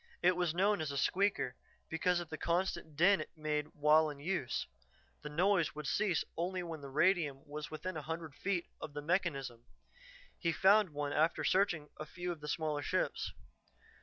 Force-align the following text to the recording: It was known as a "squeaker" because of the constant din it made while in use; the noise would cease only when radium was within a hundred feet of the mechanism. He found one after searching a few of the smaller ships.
It 0.23 0.35
was 0.35 0.55
known 0.55 0.81
as 0.81 0.89
a 0.91 0.97
"squeaker" 0.97 1.53
because 1.87 2.19
of 2.19 2.29
the 2.29 2.37
constant 2.39 2.95
din 2.95 3.21
it 3.21 3.29
made 3.35 3.67
while 3.67 4.09
in 4.09 4.19
use; 4.19 4.65
the 5.21 5.29
noise 5.29 5.75
would 5.75 5.85
cease 5.85 6.23
only 6.35 6.63
when 6.63 6.81
radium 6.81 7.45
was 7.47 7.69
within 7.69 7.95
a 7.95 8.01
hundred 8.01 8.33
feet 8.33 8.65
of 8.81 8.93
the 8.95 9.03
mechanism. 9.03 9.63
He 10.39 10.51
found 10.53 10.89
one 10.89 11.13
after 11.13 11.43
searching 11.43 11.89
a 11.99 12.07
few 12.07 12.31
of 12.31 12.41
the 12.41 12.47
smaller 12.47 12.81
ships. 12.81 13.31